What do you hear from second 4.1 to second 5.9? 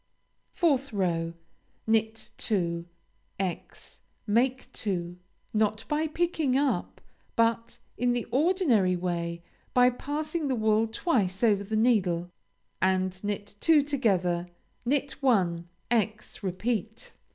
make two (not